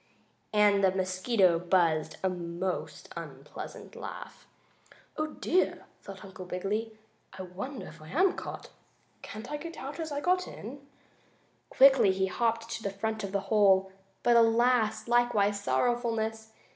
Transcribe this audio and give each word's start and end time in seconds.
and 0.51 0.83
the 0.83 0.89
mosquito 0.89 1.59
buzzed 1.59 2.17
a 2.23 2.27
most 2.27 3.07
unpleasant 3.15 3.95
laugh. 3.95 4.47
"Oh, 5.15 5.27
dear!" 5.27 5.85
thought 6.01 6.25
Uncle 6.25 6.45
Wiggily. 6.47 6.97
"I 7.37 7.43
wonder 7.43 7.85
if 7.85 8.01
I 8.01 8.09
am 8.09 8.33
caught? 8.33 8.71
Can't 9.21 9.51
I 9.51 9.57
get 9.57 9.77
out 9.77 9.99
as 9.99 10.11
I 10.11 10.19
got 10.19 10.47
in?" 10.47 10.87
Quickly 11.69 12.11
he 12.11 12.25
hopped 12.25 12.67
to 12.71 12.81
the 12.81 12.89
front 12.89 13.23
of 13.23 13.31
the 13.31 13.41
hole. 13.53 13.91
But 14.23 14.35
alas! 14.35 15.07
Likewise 15.07 15.61
sorrowfulness! 15.63 16.51